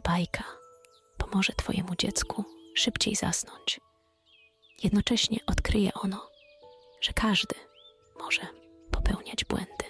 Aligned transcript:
Bajka 0.00 0.44
pomoże 1.18 1.52
Twojemu 1.52 1.96
dziecku 1.96 2.44
szybciej 2.74 3.16
zasnąć. 3.16 3.80
Jednocześnie 4.82 5.38
odkryje 5.46 5.94
ono, 5.94 6.30
że 7.00 7.12
każdy 7.12 7.54
może 8.20 8.46
popełniać 8.90 9.44
błędy, 9.44 9.84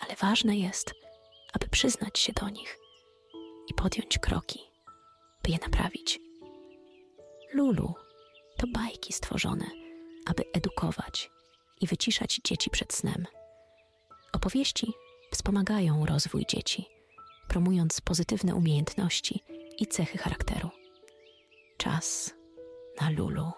ale 0.00 0.16
ważne 0.16 0.56
jest, 0.56 0.94
aby 1.52 1.68
przyznać 1.68 2.18
się 2.18 2.32
do 2.32 2.48
nich 2.48 2.78
i 3.68 3.74
podjąć 3.74 4.18
kroki, 4.18 4.60
by 5.42 5.50
je 5.50 5.58
naprawić. 5.58 6.20
Lulu 7.54 7.94
to 8.58 8.66
bajki 8.66 9.12
stworzone, 9.12 9.66
aby 10.26 10.44
edukować 10.52 11.30
i 11.80 11.86
wyciszać 11.86 12.40
dzieci 12.44 12.70
przed 12.70 12.92
snem. 12.92 13.26
Opowieści 14.32 14.92
wspomagają 15.32 16.06
rozwój 16.06 16.46
dzieci, 16.46 16.86
promując 17.52 18.00
pozytywne 18.00 18.54
umiejętności 18.54 19.44
i 19.78 19.86
cechy 19.86 20.18
charakteru. 20.18 20.70
Czas 21.76 22.34
na 23.00 23.10
Lulu. 23.10 23.52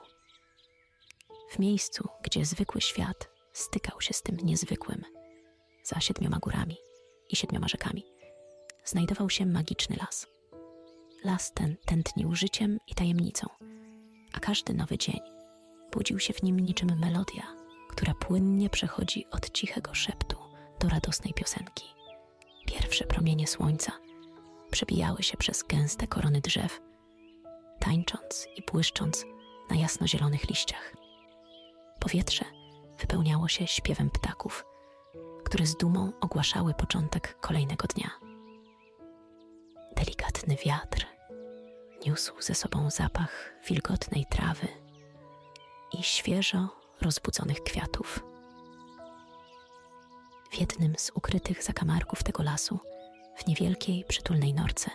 W 1.50 1.59
miejscu, 1.59 2.09
gdzie 2.22 2.45
zwykły 2.45 2.80
świat 2.80 3.28
stykał 3.52 4.00
się 4.00 4.14
z 4.14 4.22
tym 4.22 4.36
niezwykłym, 4.36 5.02
za 5.84 6.00
siedmioma 6.00 6.38
górami 6.38 6.77
i 7.30 7.36
siedmioma 7.36 7.69
rzekami, 7.69 8.05
znajdował 8.84 9.30
się 9.30 9.46
magiczny 9.46 9.97
las. 9.97 10.27
Las 11.24 11.52
ten 11.52 11.77
tętnił 11.84 12.34
życiem 12.34 12.78
i 12.86 12.95
tajemnicą, 12.95 13.47
a 14.33 14.41
każdy 14.41 14.74
nowy 14.74 14.98
dzień 14.98 15.20
budził 15.92 16.19
się 16.19 16.33
w 16.33 16.42
nim 16.42 16.61
niczym 16.61 16.98
melodia, 16.98 17.56
która 17.91 18.14
płynnie 18.14 18.70
przechodzi 18.70 19.27
od 19.30 19.50
cichego 19.50 19.95
szeptu 19.95 20.36
do 20.80 20.88
radosnej 20.88 21.34
piosenki. 21.34 22.03
Pierwsze 22.95 23.15
promienie 23.15 23.47
słońca 23.47 23.93
przebijały 24.71 25.23
się 25.23 25.37
przez 25.37 25.62
gęste 25.62 26.07
korony 26.07 26.41
drzew, 26.41 26.80
tańcząc 27.79 28.48
i 28.56 28.62
błyszcząc 28.73 29.25
na 29.70 29.77
jasnozielonych 29.77 30.48
liściach. 30.48 30.95
Powietrze 32.01 32.45
wypełniało 33.01 33.48
się 33.48 33.67
śpiewem 33.67 34.11
ptaków, 34.11 34.64
które 35.45 35.67
z 35.67 35.77
dumą 35.77 36.12
ogłaszały 36.20 36.75
początek 36.75 37.41
kolejnego 37.41 37.86
dnia. 37.86 38.11
Delikatny 39.97 40.56
wiatr 40.67 41.06
niósł 42.06 42.33
ze 42.42 42.55
sobą 42.55 42.91
zapach 42.91 43.55
wilgotnej 43.69 44.27
trawy 44.31 44.69
i 45.98 46.03
świeżo 46.03 46.69
rozbudzonych 47.01 47.62
kwiatów. 47.62 48.33
W 50.55 50.60
jednym 50.60 50.94
z 50.98 51.10
ukrytych 51.14 51.62
zakamarków 51.62 52.22
tego 52.22 52.42
lasu, 52.42 52.78
w 53.36 53.47
niewielkiej, 53.47 54.05
przytulnej 54.08 54.55
norce, 54.55 54.91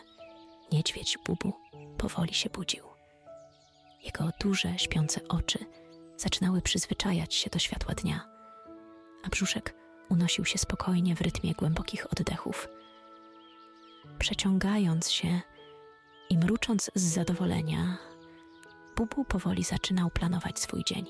niedźwiedź 0.72 1.18
Bubu 1.26 1.54
powoli 1.98 2.34
się 2.34 2.50
budził. 2.50 2.84
Jego 4.04 4.30
duże, 4.40 4.80
śpiące 4.80 5.22
oczy 5.28 5.60
zaczynały 6.18 6.62
przyzwyczajać 6.62 7.36
się 7.36 7.50
do 7.50 7.60
światła 7.60 7.96
dnia, 7.96 8.28
a 9.24 9.30
brzuszek 9.30 9.76
unosił 10.10 10.46
się 10.46 10.58
spokojnie 10.58 11.16
w 11.16 11.22
rytmie 11.22 11.54
głębokich 11.54 12.12
oddechów. 12.12 12.68
Przeciągając 14.20 15.12
się 15.12 15.42
i 16.30 16.38
mrucząc 16.38 16.92
z 16.96 17.02
zadowolenia, 17.02 17.98
Bubu 18.96 19.26
powoli 19.26 19.64
zaczynał 19.64 20.10
planować 20.10 20.60
swój 20.60 20.84
dzień. 20.84 21.06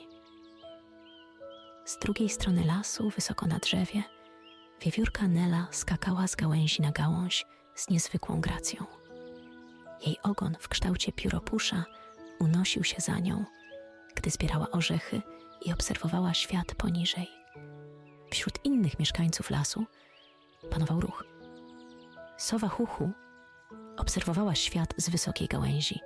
Z 1.86 2.00
drugiej 2.00 2.30
strony 2.30 2.66
lasu, 2.66 3.10
wysoko 3.10 3.48
na 3.48 3.60
drzewie, 3.60 4.04
wiewiórka 4.82 5.28
Nela 5.28 5.68
skakała 5.72 6.28
z 6.28 6.36
gałęzi 6.36 6.82
na 6.82 6.92
gałąź 6.92 7.46
z 7.76 7.90
niezwykłą 7.90 8.42
gracją. 8.42 8.86
Jej 10.06 10.18
ogon 10.24 10.58
w 10.60 10.68
kształcie 10.68 11.12
pióropusza 11.12 11.86
unosił 12.40 12.84
się 12.84 13.02
za 13.02 13.20
nią, 13.20 13.46
gdy 14.16 14.30
zbierała 14.30 14.72
orzechy 14.72 15.22
i 15.66 15.74
obserwowała 15.74 16.34
świat 16.34 16.76
poniżej. 16.76 17.28
Wśród 18.32 18.66
innych 18.66 19.00
mieszkańców 19.00 19.50
lasu 19.50 19.86
panował 20.70 21.00
ruch. 21.00 21.24
Sowa 22.38 22.68
Huchu 22.68 23.12
obserwowała 23.98 24.56
świat 24.56 24.94
z 24.98 25.10
wysokiej 25.10 25.48
gałęzi, 25.48 26.00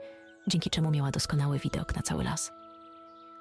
dzięki 0.48 0.70
czemu 0.70 0.92
miała 0.92 1.12
doskonały 1.12 1.60
widok 1.60 1.96
na 1.96 2.02
cały 2.02 2.24
las. 2.24 2.52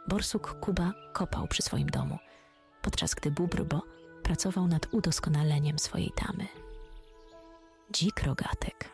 Borsuk 0.08 0.60
Kuba 0.60 0.92
kopał 1.12 1.48
przy 1.48 1.62
swoim 1.62 1.90
domu, 1.90 2.18
podczas 2.82 3.14
gdy 3.14 3.30
Bubrbo 3.30 3.82
pracował 4.22 4.66
nad 4.66 4.94
udoskonaleniem 4.94 5.78
swojej 5.78 6.10
tamy. 6.10 6.46
Dzik 7.92 8.22
rogatek 8.22 8.88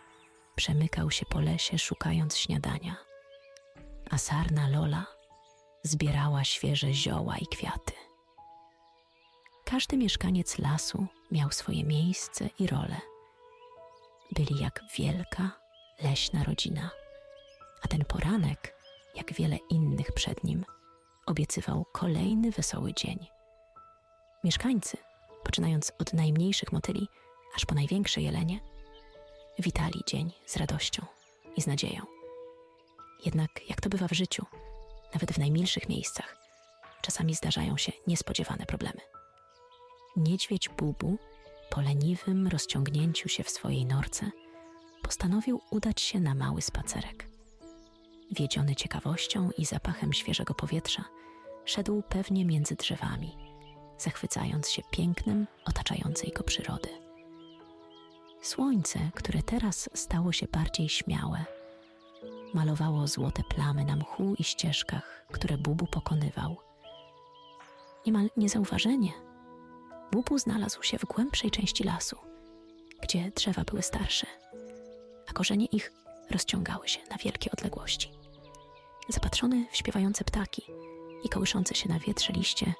przemykał 0.56 1.10
się 1.10 1.26
po 1.26 1.40
lesie 1.40 1.78
szukając 1.78 2.36
śniadania, 2.36 2.96
a 4.10 4.18
sarna 4.18 4.68
Lola 4.68 5.06
zbierała 5.82 6.44
świeże 6.44 6.92
zioła 6.92 7.36
i 7.36 7.46
kwiaty. 7.46 7.92
Każdy 9.64 9.96
mieszkaniec 9.96 10.58
lasu 10.58 11.06
miał 11.30 11.50
swoje 11.50 11.84
miejsce 11.84 12.48
i 12.58 12.66
rolę. 12.66 13.00
Byli 14.32 14.60
jak 14.60 14.84
wielka, 14.98 15.50
leśna 16.02 16.44
rodzina, 16.44 16.90
a 17.82 17.88
ten 17.88 18.04
poranek, 18.04 18.74
jak 19.14 19.32
wiele 19.32 19.56
innych 19.70 20.12
przed 20.12 20.44
nim, 20.44 20.64
obiecywał 21.26 21.84
kolejny 21.92 22.50
wesoły 22.50 22.94
dzień. 22.94 23.26
Mieszkańcy, 24.44 24.96
poczynając 25.48 25.92
od 25.98 26.12
najmniejszych 26.12 26.72
motyli 26.72 27.08
aż 27.56 27.66
po 27.66 27.74
największe 27.74 28.20
jelenie, 28.20 28.60
witali 29.58 30.00
dzień 30.06 30.32
z 30.46 30.56
radością 30.56 31.06
i 31.56 31.62
z 31.62 31.66
nadzieją. 31.66 32.02
Jednak, 33.24 33.50
jak 33.68 33.80
to 33.80 33.88
bywa 33.88 34.08
w 34.08 34.12
życiu, 34.12 34.46
nawet 35.14 35.32
w 35.32 35.38
najmilszych 35.38 35.88
miejscach, 35.88 36.36
czasami 37.02 37.34
zdarzają 37.34 37.76
się 37.76 37.92
niespodziewane 38.06 38.66
problemy. 38.66 39.00
Niedźwiedź 40.16 40.68
Bubu, 40.68 41.18
po 41.70 41.80
leniwym 41.80 42.46
rozciągnięciu 42.46 43.28
się 43.28 43.44
w 43.44 43.50
swojej 43.50 43.86
norce, 43.86 44.30
postanowił 45.02 45.60
udać 45.70 46.00
się 46.00 46.20
na 46.20 46.34
mały 46.34 46.62
spacerek. 46.62 47.28
Wiedziony 48.30 48.76
ciekawością 48.76 49.50
i 49.58 49.64
zapachem 49.64 50.12
świeżego 50.12 50.54
powietrza, 50.54 51.04
szedł 51.64 52.02
pewnie 52.08 52.44
między 52.44 52.74
drzewami, 52.74 53.47
zachwycając 53.98 54.70
się 54.70 54.82
pięknem 54.90 55.46
otaczającej 55.64 56.32
go 56.32 56.44
przyrody. 56.44 56.88
Słońce, 58.42 58.98
które 59.14 59.42
teraz 59.42 59.90
stało 59.94 60.32
się 60.32 60.46
bardziej 60.52 60.88
śmiałe, 60.88 61.44
malowało 62.54 63.06
złote 63.06 63.42
plamy 63.48 63.84
na 63.84 63.96
mchu 63.96 64.34
i 64.38 64.44
ścieżkach, 64.44 65.26
które 65.32 65.58
Bubu 65.58 65.86
pokonywał. 65.86 66.56
Niemal 68.06 68.30
niezauważenie, 68.36 69.12
Bubu 70.12 70.38
znalazł 70.38 70.82
się 70.82 70.98
w 70.98 71.04
głębszej 71.04 71.50
części 71.50 71.84
lasu, 71.84 72.16
gdzie 73.02 73.30
drzewa 73.30 73.64
były 73.64 73.82
starsze, 73.82 74.26
a 75.28 75.32
korzenie 75.32 75.66
ich 75.66 75.92
rozciągały 76.30 76.88
się 76.88 77.00
na 77.10 77.16
wielkie 77.16 77.50
odległości. 77.50 78.12
Zapatrzony 79.08 79.66
w 79.70 79.76
śpiewające 79.76 80.24
ptaki 80.24 80.62
i 81.24 81.28
kołyszące 81.28 81.74
się 81.74 81.88
na 81.88 81.98
wietrze 81.98 82.32
liście, 82.32 82.74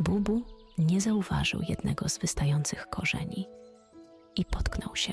Bubu 0.00 0.42
nie 0.78 1.00
zauważył 1.00 1.62
jednego 1.68 2.08
z 2.08 2.18
wystających 2.18 2.86
korzeni 2.86 3.48
i 4.36 4.44
potknął 4.44 4.96
się. 4.96 5.12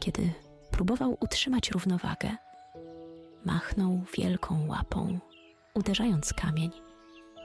Kiedy 0.00 0.32
próbował 0.70 1.16
utrzymać 1.20 1.70
równowagę, 1.70 2.36
machnął 3.44 4.00
wielką 4.18 4.66
łapą, 4.68 5.18
uderzając 5.74 6.32
kamień, 6.32 6.70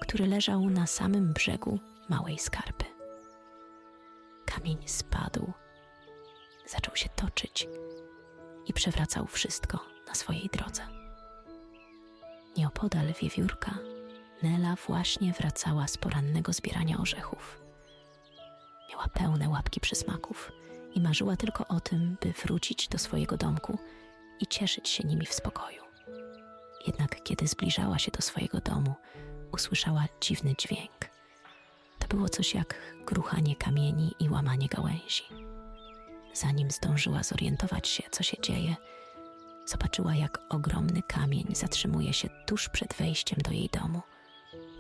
który 0.02 0.28
leżał 0.28 0.70
na 0.70 0.88
samym 0.88 1.34
brzegu 1.34 1.80
małej 2.10 2.40
skarpy. 2.40 2.86
Kamień 4.46 4.78
spadł, 4.86 5.52
zaczął 6.66 6.96
się 6.96 7.10
toczyć 7.10 7.68
i 8.66 8.74
przewracał 8.74 9.28
wszystko 9.28 9.80
na 10.08 10.16
swojej 10.16 10.50
drodze. 10.54 10.82
Nieopodal 12.58 13.14
wiewiórka 13.22 13.78
Nela 14.44 14.76
właśnie 14.88 15.34
wracała 15.34 15.88
z 15.88 15.98
porannego 15.98 16.54
zbierania 16.54 16.98
orzechów. 16.98 17.62
Miała 18.90 19.08
pełne 19.08 19.50
łapki 19.50 19.80
przysmaków 19.80 20.52
i 20.96 21.02
marzyła 21.02 21.36
tylko 21.38 21.68
o 21.68 21.80
tym, 21.80 22.18
by 22.22 22.32
wrócić 22.32 22.88
do 22.88 22.98
swojego 22.98 23.38
domku 23.38 23.80
i 24.40 24.48
cieszyć 24.48 24.90
się 24.90 25.04
nimi 25.08 25.26
w 25.26 25.34
spokoju. 25.34 25.84
Jednak 26.88 27.24
kiedy 27.24 27.48
zbliżała 27.48 28.00
się 28.00 28.12
do 28.12 28.22
swojego 28.22 28.60
domu, 28.60 28.96
usłyszała 29.52 30.06
dziwny 30.22 30.54
dźwięk. 30.58 31.10
To 32.00 32.08
było 32.08 32.30
coś 32.30 32.54
jak 32.56 32.76
gruchanie 33.06 33.56
kamieni 33.56 34.14
i 34.20 34.30
łamanie 34.30 34.68
gałęzi. 34.68 35.24
Zanim 36.34 36.72
zdążyła 36.72 37.24
zorientować 37.24 37.88
się, 37.88 38.04
co 38.12 38.24
się 38.24 38.38
dzieje, 38.42 38.76
zobaczyła, 39.66 40.16
jak 40.16 40.40
ogromny 40.50 41.02
kamień 41.04 41.46
zatrzymuje 41.56 42.14
się 42.14 42.30
tuż 42.46 42.70
przed 42.70 42.94
wejściem 42.94 43.40
do 43.44 43.52
jej 43.52 43.70
domu, 43.70 44.02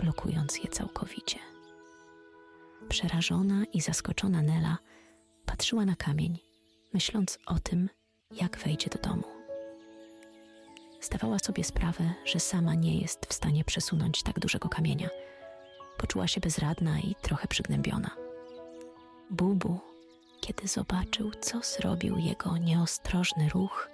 blokując 0.04 0.57
je 0.57 0.69
całkowicie. 0.69 1.40
Przerażona 2.90 3.63
i 3.74 3.81
zaskoczona 3.81 4.42
Nela 4.42 4.78
patrzyła 5.46 5.86
na 5.86 5.96
kamień, 5.96 6.40
myśląc 6.94 7.40
o 7.46 7.60
tym, 7.60 7.90
jak 8.31 8.57
wejdzie 8.57 8.90
do 8.90 9.10
domu. 9.10 9.24
Zdawała 11.01 11.40
sobie 11.40 11.63
sprawę, 11.63 12.13
że 12.25 12.40
sama 12.40 12.75
nie 12.75 13.00
jest 13.01 13.25
w 13.25 13.34
stanie 13.34 13.63
przesunąć 13.63 14.24
tak 14.24 14.40
dużego 14.40 14.69
kamienia. 14.69 15.10
Poczuła 15.98 16.28
się 16.28 16.42
bezradna 16.42 17.00
i 17.00 17.16
trochę 17.22 17.48
przygnębiona. 17.48 18.10
Bubu, 19.30 19.80
kiedy 20.42 20.68
zobaczył, 20.68 21.31
co 21.42 21.62
zrobił 21.62 22.18
jego 22.18 22.57
nieostrożny 22.57 23.50
ruch, 23.50 23.90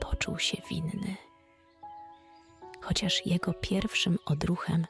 poczuł 0.00 0.38
się 0.38 0.56
winny. 0.70 1.16
Chociaż 2.80 3.26
jego 3.26 3.54
pierwszym 3.54 4.18
odruchem 4.26 4.86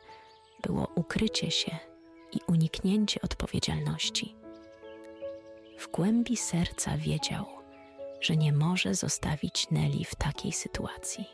było 0.66 0.88
ukrycie 0.94 1.50
się 1.50 1.78
i 2.32 2.40
uniknięcie 2.46 3.20
odpowiedzialności. 3.22 4.36
W 5.78 5.90
głębi 5.90 6.36
serca 6.36 6.96
wiedział, 6.96 7.46
że 8.20 8.36
nie 8.36 8.52
może 8.52 8.94
zostawić 8.94 9.70
Nelly 9.70 10.04
w 10.04 10.14
takiej 10.14 10.52
sytuacji. 10.52 11.24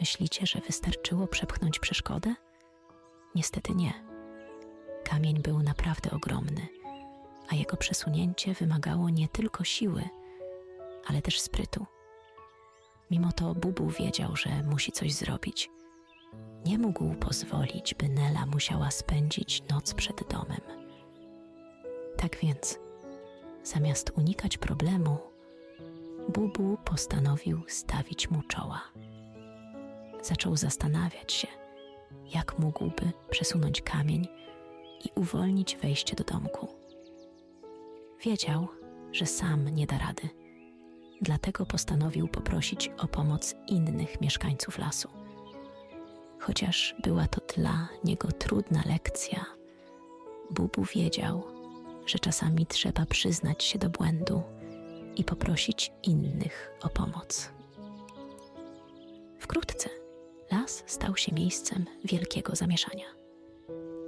Myślicie, 0.00 0.46
że 0.46 0.60
wystarczyło 0.60 1.26
przepchnąć 1.26 1.78
przeszkodę? 1.78 2.34
Niestety 3.34 3.74
nie. 3.74 4.04
Kamień 5.04 5.42
był 5.42 5.62
naprawdę 5.62 6.10
ogromny, 6.10 6.68
a 7.48 7.54
jego 7.54 7.76
przesunięcie 7.76 8.54
wymagało 8.54 9.10
nie 9.10 9.28
tylko 9.28 9.64
siły, 9.64 10.08
ale 11.06 11.22
też 11.22 11.40
sprytu. 11.40 11.86
Mimo 13.10 13.32
to 13.32 13.54
Bubu 13.54 13.90
wiedział, 13.90 14.36
że 14.36 14.62
musi 14.62 14.92
coś 14.92 15.14
zrobić. 15.14 15.70
Nie 16.66 16.78
mógł 16.78 17.14
pozwolić, 17.14 17.94
by 17.94 18.08
Nela 18.08 18.46
musiała 18.46 18.90
spędzić 18.90 19.62
noc 19.70 19.94
przed 19.94 20.28
domem. 20.30 20.60
Tak 22.16 22.36
więc, 22.36 22.78
zamiast 23.62 24.12
unikać 24.16 24.58
problemu, 24.58 25.18
Bubu 26.28 26.78
postanowił 26.84 27.62
stawić 27.68 28.30
mu 28.30 28.42
czoła. 28.42 28.82
Zaczął 30.22 30.56
zastanawiać 30.56 31.32
się, 31.32 31.48
jak 32.34 32.58
mógłby 32.58 33.12
przesunąć 33.30 33.82
kamień 33.82 34.28
i 35.04 35.08
uwolnić 35.14 35.76
wejście 35.76 36.16
do 36.16 36.24
domku. 36.24 36.68
Wiedział, 38.24 38.68
że 39.12 39.26
sam 39.26 39.68
nie 39.68 39.86
da 39.86 39.98
rady, 39.98 40.28
dlatego 41.20 41.66
postanowił 41.66 42.28
poprosić 42.28 42.90
o 42.98 43.08
pomoc 43.08 43.54
innych 43.66 44.20
mieszkańców 44.20 44.78
lasu. 44.78 45.17
Chociaż 46.48 46.94
była 47.02 47.26
to 47.26 47.40
dla 47.54 47.88
niego 48.04 48.32
trudna 48.32 48.82
lekcja, 48.86 49.44
Bubu 50.50 50.84
wiedział, 50.84 51.44
że 52.06 52.18
czasami 52.18 52.66
trzeba 52.66 53.06
przyznać 53.06 53.64
się 53.64 53.78
do 53.78 53.90
błędu 53.90 54.42
i 55.16 55.24
poprosić 55.24 55.92
innych 56.02 56.70
o 56.82 56.88
pomoc. 56.88 57.50
Wkrótce 59.38 59.88
las 60.52 60.84
stał 60.86 61.16
się 61.16 61.34
miejscem 61.34 61.86
wielkiego 62.04 62.56
zamieszania. 62.56 63.06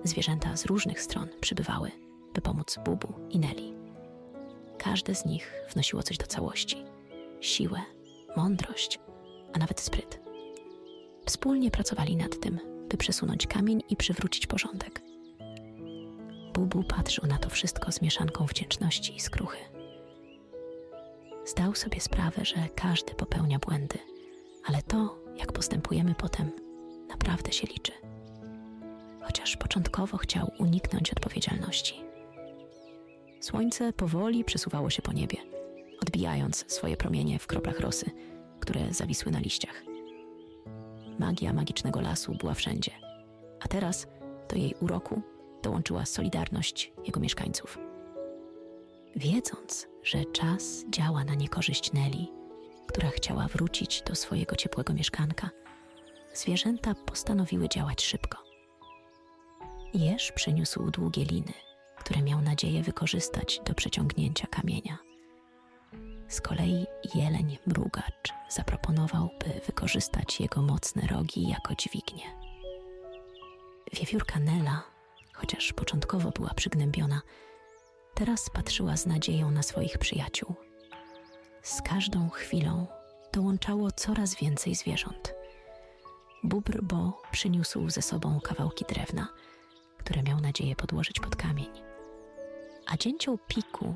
Zwierzęta 0.05 0.57
z 0.57 0.67
różnych 0.67 1.01
stron 1.03 1.29
przybywały, 1.41 1.91
by 2.35 2.41
pomóc 2.41 2.79
Bubu 2.85 3.15
i 3.31 3.39
Nelly. 3.39 3.73
Każde 4.79 5.15
z 5.15 5.25
nich 5.25 5.53
wnosiło 5.73 6.03
coś 6.03 6.19
do 6.19 6.27
całości: 6.27 6.85
siłę, 7.41 7.81
mądrość, 8.37 8.99
a 9.53 9.59
nawet 9.59 9.81
spryt. 9.81 10.20
Wspólnie 11.31 11.71
pracowali 11.71 12.17
nad 12.17 12.41
tym, 12.41 12.61
by 12.89 12.97
przesunąć 12.97 13.47
kamień 13.47 13.83
i 13.89 13.97
przywrócić 13.97 14.47
porządek. 14.47 15.03
Bubu 16.55 16.85
patrzył 16.85 17.27
na 17.27 17.39
to 17.39 17.51
wszystko 17.51 17.93
z 17.93 18.03
mieszanką 18.03 18.47
wdzięczności 18.47 19.17
i 19.17 19.21
skruchy. 19.21 19.59
Zdał 21.47 21.75
sobie 21.75 22.01
sprawę, 22.01 22.45
że 22.45 22.69
każdy 22.75 23.15
popełnia 23.15 23.59
błędy, 23.59 23.99
ale 24.65 24.83
to, 24.83 25.19
jak 25.37 25.53
postępujemy 25.53 26.15
potem, 26.15 26.51
naprawdę 27.09 27.53
się 27.53 27.67
liczy. 27.67 27.93
Chociaż 29.23 29.57
początkowo 29.57 30.19
chciał 30.19 30.51
uniknąć 30.59 31.13
odpowiedzialności. 31.13 31.95
Słońce 33.41 33.93
powoli 33.93 34.45
przesuwało 34.45 34.91
się 34.91 35.03
po 35.03 35.13
niebie, 35.13 35.39
odbijając 36.03 36.65
swoje 36.73 36.97
promienie 36.97 37.39
w 37.39 37.47
kroplach 37.47 37.81
rosy, 37.81 38.11
które 38.61 38.93
zawisły 38.95 39.33
na 39.33 39.39
liściach. 39.39 39.90
Magia 41.19 41.53
magicznego 41.53 42.01
lasu 42.01 42.35
była 42.35 42.55
wszędzie, 42.55 42.91
a 43.61 43.69
teraz 43.69 44.07
do 44.49 44.57
jej 44.57 44.75
uroku 44.81 45.23
dołączyła 45.63 46.07
solidarność 46.07 46.93
jego 47.07 47.21
mieszkańców. 47.21 47.79
Wiedząc, 49.17 49.89
że 50.03 50.25
czas 50.25 50.85
działa 50.91 51.25
na 51.25 51.35
niekorzyść 51.35 51.93
Nelly, 51.93 52.27
która 52.87 53.09
chciała 53.09 53.49
wrócić 53.49 54.03
do 54.03 54.15
swojego 54.15 54.57
ciepłego 54.57 54.95
mieszkanka, 54.95 55.51
zwierzęta 56.35 56.95
postanowiły 56.95 57.69
działać 57.69 58.03
szybko. 58.03 58.39
Jeż 59.95 60.33
przyniósł 60.33 60.91
długie 60.91 61.25
liny, 61.25 61.53
które 61.99 62.23
miał 62.23 62.43
nadzieję 62.43 62.83
wykorzystać 62.83 63.61
do 63.65 63.75
przeciągnięcia 63.75 64.47
kamienia. 64.47 65.10
Z 66.31 66.41
kolei 66.41 66.87
jeleń 67.15 67.59
mrugacz 67.67 68.33
zaproponował, 68.49 69.29
by 69.39 69.61
wykorzystać 69.67 70.41
jego 70.41 70.63
mocne 70.63 71.07
rogi 71.07 71.49
jako 71.49 71.75
dźwignię. 71.75 72.25
Wiewiórka 73.93 74.39
Nela, 74.39 74.83
chociaż 75.33 75.73
początkowo 75.73 76.31
była 76.31 76.55
przygnębiona, 76.55 77.23
teraz 78.15 78.51
patrzyła 78.51 78.97
z 78.97 79.07
nadzieją 79.07 79.51
na 79.51 79.63
swoich 79.63 79.99
przyjaciół. 79.99 80.55
Z 81.63 81.83
każdą 81.83 82.31
chwilą 82.31 82.87
dołączało 83.33 83.93
coraz 83.93 84.35
więcej 84.35 84.75
zwierząt. 84.75 85.35
Bubr 86.45 86.83
Bo 86.83 87.23
przyniósł 87.31 87.91
ze 87.91 88.03
sobą 88.03 88.41
kawałki 88.41 88.85
drewna, 88.89 89.29
które 89.99 90.23
miał 90.23 90.41
nadzieję 90.41 90.77
podłożyć 90.77 91.21
pod 91.21 91.37
kamień. 91.37 91.71
A 92.87 92.97
dzięcioł 92.97 93.39
Piku 93.49 93.95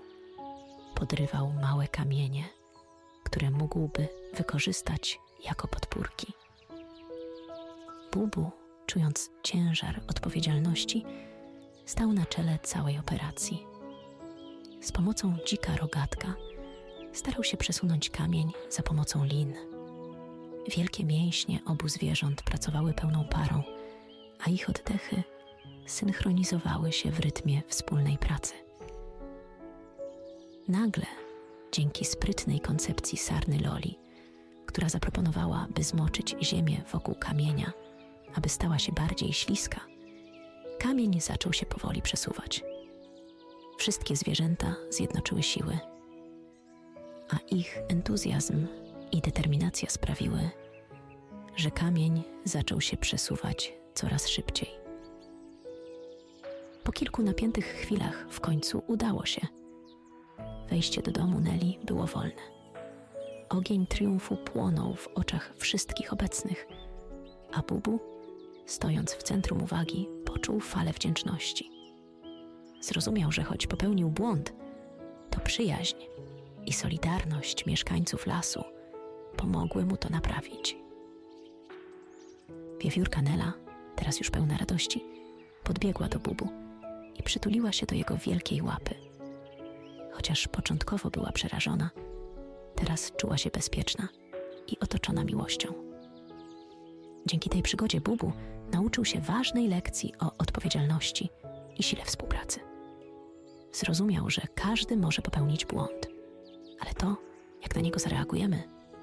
podrywał 0.95 1.53
małe 1.53 1.89
kamienie, 1.89 2.45
które 3.25 3.51
mógłby 3.51 4.09
wykorzystać 4.35 5.21
jako 5.45 5.69
podpórki. 5.69 6.33
Bubu, 8.13 8.51
czując 8.87 9.31
ciężar 9.43 10.01
odpowiedzialności, 10.09 11.05
stał 11.87 12.13
na 12.13 12.27
czele 12.27 12.59
całej 12.63 12.99
operacji. 12.99 13.67
Z 14.81 14.93
pomocą 14.93 15.37
dzika 15.47 15.77
rogatka 15.77 16.35
starał 17.13 17.45
się 17.45 17.57
przesunąć 17.57 18.11
kamień 18.11 18.53
za 18.71 18.83
pomocą 18.83 19.25
lin. 19.25 19.55
Wielkie 20.77 21.05
mięśnie 21.05 21.61
obu 21.67 21.89
zwierząt 21.89 22.43
pracowały 22.43 22.93
pełną 22.93 23.25
parą, 23.25 23.63
a 24.47 24.51
ich 24.51 24.69
oddechy 24.69 25.23
synchronizowały 25.87 26.93
się 26.93 27.11
w 27.11 27.21
rytmie 27.21 27.63
wspólnej 27.69 28.19
pracy. 28.19 28.55
Nagle, 30.69 31.07
dzięki 31.73 32.05
sprytnej 32.05 32.61
koncepcji 32.61 33.19
sarny 33.19 33.59
Loli, 33.59 33.99
która 34.67 34.89
zaproponowała, 34.89 35.67
by 35.75 35.83
zmoczyć 35.83 36.37
ziemię 36.43 36.83
wokół 36.93 37.15
kamienia, 37.15 37.73
aby 38.35 38.49
stała 38.49 38.79
się 38.79 38.93
bardziej 38.93 39.33
śliska, 39.33 39.81
kamień 40.79 41.21
zaczął 41.21 41.53
się 41.53 41.67
powoli 41.67 42.03
przesuwać. 42.03 42.65
Wszystkie 43.79 44.17
zwierzęta 44.17 44.75
zjednoczyły 44.91 45.43
siły, 45.43 45.79
a 47.31 47.37
ich 47.51 47.79
entuzjazm 47.89 48.67
i 49.13 49.21
determinacja 49.21 49.91
sprawiły, 49.91 50.51
że 51.57 51.71
kamień 51.71 52.23
zaczął 52.45 52.81
się 52.81 52.97
przesuwać 52.97 53.73
coraz 53.95 54.29
szybciej. 54.29 54.71
Po 56.85 56.93
kilku 56.93 57.23
napiętych 57.23 57.67
chwilach 57.67 58.27
w 58.31 58.41
końcu 58.41 58.83
udało 58.87 59.27
się. 59.27 59.64
Wejście 60.75 61.03
do 61.03 61.13
domu 61.13 61.41
Nelly 61.41 61.75
było 61.85 62.07
wolne. 62.07 62.43
Ogień 63.49 63.87
triumfu 63.87 64.37
płonął 64.37 64.95
w 64.95 65.09
oczach 65.15 65.55
wszystkich 65.57 66.13
obecnych, 66.13 66.67
a 67.53 67.63
Bubu, 67.63 68.01
stojąc 68.67 69.15
w 69.15 69.23
centrum 69.23 69.63
uwagi, 69.63 70.09
poczuł 70.25 70.61
falę 70.61 70.93
wdzięczności. 70.93 71.71
Zrozumiał, 72.81 73.33
że 73.33 73.43
choć 73.43 73.67
popełnił 73.67 74.11
błąd, 74.11 74.53
to 75.31 75.41
przyjaźń 75.41 75.97
i 76.67 76.73
solidarność 76.73 77.67
mieszkańców 77.67 78.27
lasu 78.27 78.65
pomogły 79.37 79.85
mu 79.85 79.97
to 79.97 80.09
naprawić. 80.09 80.77
Wiewiórka 82.81 83.23
Nela, 83.23 83.53
teraz 83.97 84.19
już 84.19 84.31
pełna 84.31 84.57
radości, 84.57 85.05
podbiegła 85.65 86.09
do 86.09 86.19
Bubu 86.19 86.49
i 87.19 87.23
przytuliła 87.23 87.73
się 87.73 87.87
do 87.87 87.95
jego 87.95 88.17
wielkiej 88.17 88.63
łapy. 88.63 89.14
Chociaż 90.15 90.49
początkowo 90.49 91.11
była 91.11 91.33
przerażona, 91.33 91.91
teraz 92.75 93.13
czuła 93.17 93.39
się 93.39 93.51
bezpieczna 93.51 94.09
i 94.67 94.79
otoczona 94.79 95.25
miłością. 95.25 95.75
Dzięki 97.27 97.51
tej 97.51 97.63
przygodzie 97.63 98.01
Bubu 98.01 98.33
nauczył 98.73 99.05
się 99.05 99.21
ważnej 99.21 99.69
lekcji 99.69 100.13
o 100.21 100.31
odpowiedzialności 100.39 101.31
i 101.79 101.83
sile 101.83 102.05
współpracy. 102.05 102.61
Zrozumiał, 103.73 104.31
że 104.31 104.43
każdy 104.55 104.97
może 104.97 105.23
popełnić 105.23 105.67
błąd, 105.67 106.09
ale 106.81 106.95
to, 106.95 107.17
jak 107.63 107.83
niego 107.83 107.99
zareagujemy, 107.99 108.63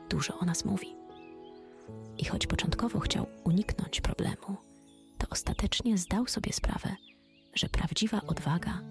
dużo 0.10 0.40
o 0.40 0.46
nas 0.46 0.66
mówi. 0.66 0.96
I 2.18 2.26
choć 2.26 2.48
początkowo 2.48 3.00
chciał 3.00 3.26
uniknąć 3.44 4.02
problemu, 4.02 4.58
to 5.18 5.28
ostatecznie 5.30 5.98
zdał 5.98 6.28
sobie 6.28 6.54
sprawę, 6.54 6.96
że 7.54 7.70
prawdziwa 7.70 8.22
odwaga 8.28 8.82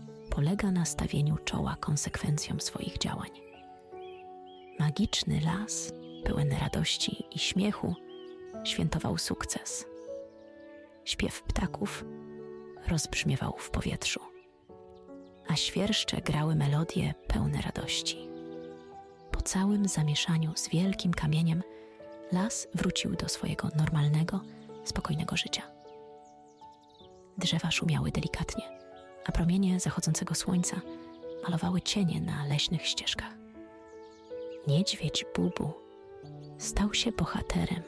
polega 0.41 0.71
na 0.71 0.85
stawieniu 0.85 1.37
czoła 1.45 1.77
konsekwencjom 1.81 2.61
swoich 2.61 2.99
działań. 2.99 3.31
Magiczny 4.79 5.41
las, 5.41 5.93
pełen 6.25 6.53
radości 6.53 7.25
i 7.31 7.39
śmiechu, 7.39 7.95
świętował 8.65 9.19
sukces. 9.19 9.85
Śpiew 11.05 11.43
ptaków 11.43 12.05
rozbrzmiewał 12.89 13.55
w 13.59 13.71
powietrzu, 13.71 14.21
a 15.49 15.57
świerszcze 15.57 16.17
grały 16.21 16.55
melodie 16.55 17.15
pełne 17.29 17.61
radości. 17.63 18.29
Po 19.31 19.43
całym 19.43 19.89
zamieszaniu 19.89 20.53
z 20.57 20.69
wielkim 20.69 21.15
kamieniem, 21.15 21.63
las 22.33 22.69
wrócił 22.75 23.17
do 23.17 23.29
swojego 23.29 23.69
normalnego, 23.77 24.41
spokojnego 24.85 25.37
życia. 25.37 25.63
Drzewa 27.39 27.71
szumiały 27.71 28.11
delikatnie, 28.11 28.80
a 29.31 29.33
promienie 29.33 29.81
zachodzącego 29.81 30.35
słońca 30.35 30.81
malowały 31.43 31.83
cienie 31.83 32.21
na 32.21 32.47
leśnych 32.47 32.87
ścieżkach. 32.87 33.35
Niedźwiedź 34.67 35.25
Bubu 35.37 35.73
stał 36.59 36.95
się 36.95 37.13
bohaterem 37.13 37.83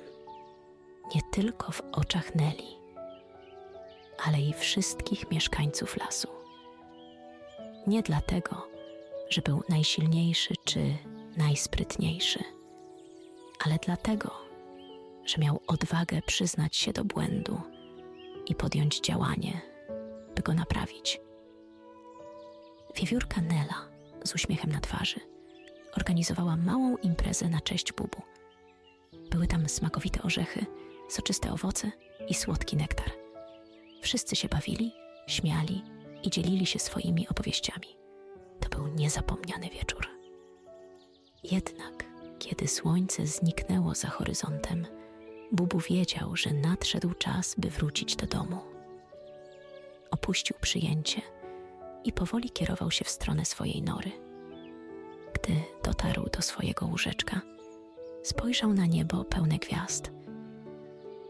nie 1.14 1.20
tylko 1.32 1.72
w 1.72 1.82
oczach 1.92 2.34
Neli, 2.34 2.78
ale 4.26 4.40
i 4.40 4.52
wszystkich 4.52 5.30
mieszkańców 5.30 5.96
lasu. 5.96 6.28
Nie 7.87 8.02
dlatego, 8.02 8.68
że 9.28 9.42
był 9.42 9.62
najsilniejszy 9.68 10.54
czy 10.64 10.96
najsprytniejszy, 11.37 12.44
ale 13.64 13.76
dlatego, 13.82 14.30
że 15.25 15.38
miał 15.38 15.61
odwagę 15.66 16.22
przyznać 16.26 16.76
się 16.76 16.92
do 16.92 17.04
błędu 17.04 17.61
i 18.46 18.54
podjąć 18.54 19.00
działanie, 19.00 19.61
by 20.37 20.42
go 20.42 20.54
naprawić. 20.54 21.20
Wiewiórka 22.94 23.40
Nela 23.40 23.88
z 24.25 24.34
uśmiechem 24.34 24.72
na 24.72 24.80
twarzy 24.80 25.20
organizowała 25.96 26.56
małą 26.56 26.96
imprezę 26.96 27.49
na 27.49 27.61
cześć 27.61 27.92
Bubu. 27.92 28.22
Były 29.30 29.46
tam 29.46 29.68
smakowite 29.68 30.22
orzechy, 30.22 30.66
soczyste 31.08 31.52
owoce 31.52 31.90
i 32.28 32.34
słodki 32.34 32.76
nektar. 32.76 33.11
Wszyscy 34.02 34.37
się 34.37 34.49
bawili, 34.49 34.92
śmiali 35.26 35.82
i 36.22 36.30
dzielili 36.30 36.66
się 36.66 36.78
swoimi 36.78 37.28
opowieściami. 37.28 37.96
To 38.61 38.68
był 38.68 38.88
niezapomniany 38.88 39.70
wieczór. 39.70 40.08
Jednak, 41.42 42.04
kiedy 42.38 42.68
słońce 42.68 43.26
zniknęło 43.26 43.94
za 43.94 44.08
horyzontem, 44.08 44.87
Bubu 45.52 45.80
wiedział, 45.80 46.37
że 46.37 46.50
nadszedł 46.52 47.14
czas, 47.14 47.54
by 47.58 47.70
wrócić 47.70 48.16
do 48.16 48.26
domu. 48.26 48.58
Opuścił 50.11 50.56
przyjęcie 50.61 51.22
i 52.04 52.12
powoli 52.12 52.50
kierował 52.50 52.90
się 52.90 53.04
w 53.04 53.09
stronę 53.09 53.44
swojej 53.44 53.82
nory. 53.82 54.11
Gdy 55.35 55.52
dotarł 55.85 56.28
do 56.37 56.42
swojego 56.42 56.87
łóżeczka, 56.87 57.40
spojrzał 58.23 58.75
na 58.75 58.87
niebo 58.87 59.25
pełne 59.25 59.59
gwiazd 59.59 60.11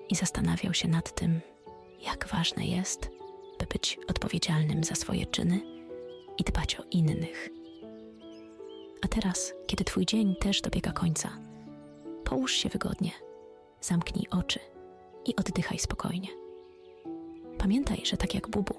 i 0.08 0.14
zastanawiał 0.14 0.74
się 0.74 0.88
nad 0.88 1.14
tym, 1.14 1.40
jak 2.06 2.28
ważne 2.28 2.66
jest, 2.66 3.10
by 3.58 3.66
być 3.66 3.98
odpowiedzialnym 4.08 4.84
za 4.84 4.94
swoje 4.94 5.26
czyny 5.26 5.60
i 6.38 6.44
dbać 6.44 6.80
o 6.80 6.82
innych. 6.90 7.48
A 9.04 9.08
teraz, 9.08 9.54
kiedy 9.66 9.84
Twój 9.84 10.06
dzień 10.06 10.36
też 10.36 10.60
dobiega 10.60 10.92
końca, 10.92 11.38
połóż 12.24 12.52
się 12.52 12.68
wygodnie, 12.68 13.10
zamknij 13.80 14.26
oczy 14.30 14.60
i 15.26 15.36
oddychaj 15.36 15.78
spokojnie. 15.78 16.28
Pamiętaj, 17.58 18.00
że 18.04 18.16
tak 18.16 18.34
jak 18.34 18.48
Bubu, 18.48 18.74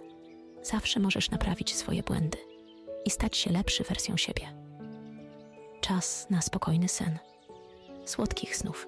zawsze 0.64 1.00
możesz 1.00 1.32
naprawić 1.32 1.76
swoje 1.76 2.04
błędy 2.04 2.38
i 3.06 3.10
stać 3.10 3.38
się 3.38 3.52
lepszy 3.52 3.84
wersją 3.84 4.18
siebie. 4.18 4.54
Czas 5.82 6.28
na 6.30 6.42
spokojny 6.42 6.90
sen, 6.90 7.20
słodkich 8.06 8.56
snów 8.56 8.88